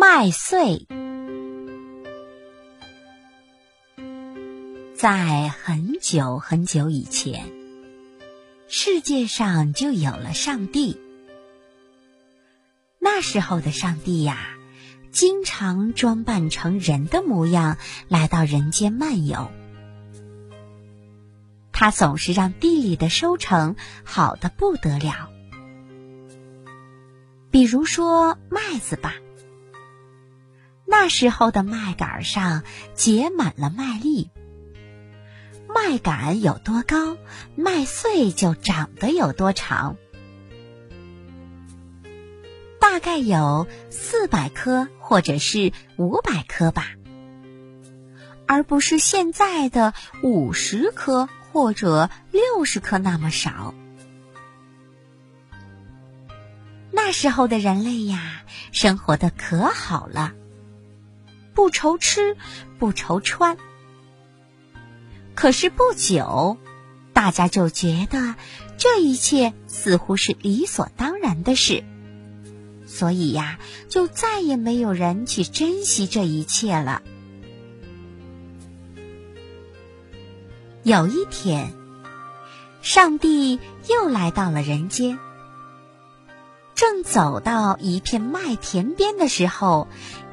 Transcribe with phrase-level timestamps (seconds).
[0.00, 0.86] 麦穗。
[4.94, 7.50] 在很久很久以前，
[8.68, 11.00] 世界上就有了上帝。
[13.00, 14.38] 那时候的上帝呀，
[15.10, 17.76] 经常装扮成人的模样
[18.06, 19.50] 来到人间漫游。
[21.72, 23.74] 他总是让地里的收成
[24.04, 25.28] 好的不得了。
[27.50, 29.16] 比如说麦子吧，
[30.90, 32.62] 那时候的麦秆上
[32.94, 34.30] 结满了麦粒，
[35.68, 37.18] 麦秆有多高，
[37.56, 39.96] 麦穗就长得有多长，
[42.80, 46.86] 大概有四百颗或者是五百颗吧，
[48.46, 53.74] 而不是现在的五十颗或者六十颗那么少。
[56.90, 60.32] 那时候的人类呀，生活的可好了，
[61.58, 62.36] 不愁吃，
[62.78, 63.58] 不愁穿。
[65.34, 66.56] 可是不久，
[67.12, 68.36] 大家就觉得
[68.76, 71.82] 这一切似乎是理所当然的事，
[72.86, 77.02] 所以呀，就再也没有人去珍惜这一切了。
[80.84, 81.72] 有一天，
[82.82, 85.18] 上帝又来到了人间。
[86.76, 89.88] 正走到一片麦田边的时候，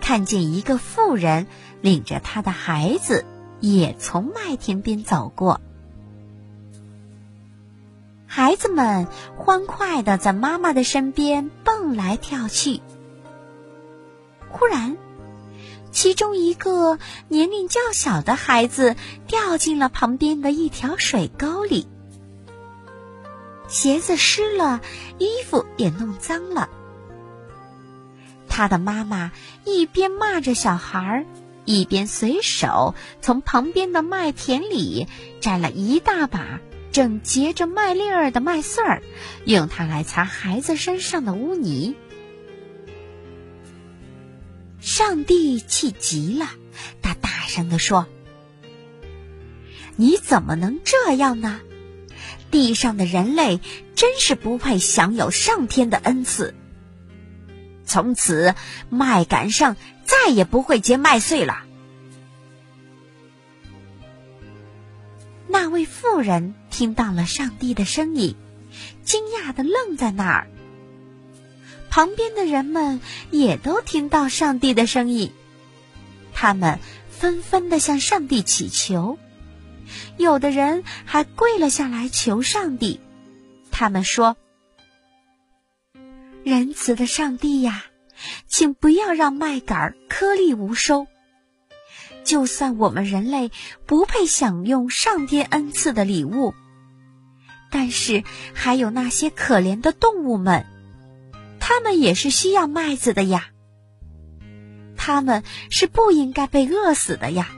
[0.06, 1.48] 看见一个妇人
[1.82, 3.26] 领着他的孩子
[3.60, 5.60] 也从麦田边走过。
[8.28, 12.82] 孩子们欢快的在妈妈的身边蹦来跳去。
[14.48, 14.96] 忽然，
[15.90, 18.96] 其中一个年龄较小的孩子
[19.26, 21.88] 掉进了旁边的一条水沟里。
[23.68, 24.82] 鞋子湿了，
[25.18, 26.70] 衣服也弄脏了。
[28.56, 29.34] 他的妈妈
[29.66, 31.26] 一边骂着小孩，
[31.66, 35.08] 一边随手从旁边的麦田里
[35.42, 36.62] 摘了一大把
[36.94, 39.04] 正结着麦粒儿的麦穗儿，
[39.44, 41.98] 用它来擦孩子身上的污泥。
[44.80, 46.48] 上帝气急了，
[47.02, 48.08] 他大声地说
[49.98, 51.60] ：“你怎么能这样呢？”
[52.52, 53.60] 地上的人类
[53.96, 56.56] 真是不配享有上天的恩赐。
[57.86, 58.56] 从此，
[58.90, 61.64] 麦秆上再也不会结麦穗了。
[65.48, 68.36] 那位妇人听到了上帝的声音，
[69.04, 70.48] 惊讶的愣在那儿。
[71.90, 73.00] 旁边的人们
[73.32, 75.32] 也都听到上帝的声音，
[76.34, 76.80] 他们
[77.10, 79.18] 纷纷的向上帝祈求。
[80.18, 83.00] 有的人还跪了下来求上帝，
[83.72, 84.36] 他们说
[86.46, 87.86] ：“仁慈的上帝呀，
[88.46, 91.08] 请不要让麦秆颗粒无收。
[92.24, 93.50] 就算我们人类
[93.88, 96.54] 不配享用上天恩赐的礼物，
[97.72, 98.24] 但是
[98.54, 100.68] 还有那些可怜的动物们，
[101.60, 103.48] 他们也是需要麦子的呀。
[104.96, 107.50] 他们是不应该被饿死的呀。”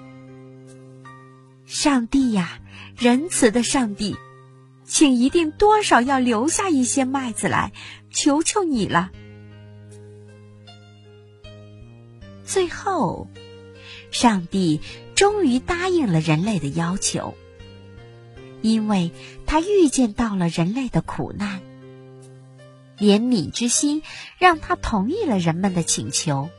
[1.68, 2.59] 上帝呀，
[2.98, 4.16] 仁慈的上帝，
[4.88, 7.74] 请一定多少要留下一些麦子来，
[8.09, 9.12] 求求你了。
[12.46, 13.28] 最后，
[14.09, 14.80] 上帝
[15.14, 17.36] 终于答应了人类的要求，
[18.62, 19.12] 因为
[19.46, 21.62] 他预见到了人类的苦难，
[22.98, 24.02] 怜悯之心
[24.40, 26.50] 让他同意了人们的请求，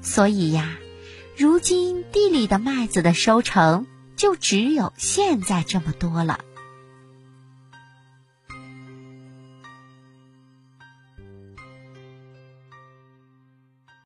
[0.00, 0.78] 所以呀。
[1.36, 6.43] 如今地里的麦子的收成就只有现在这么多了。